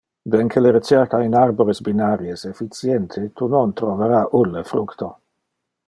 Ben 0.35 0.47
que 0.53 0.61
le 0.65 0.69
recerca 0.77 1.19
in 1.25 1.35
arbores 1.41 1.83
binari 1.89 2.31
es 2.37 2.47
efficiente, 2.53 3.25
tu 3.37 3.53
non 3.53 3.75
trovara 3.83 4.27
ulle 4.41 4.69
fructo. 4.73 5.13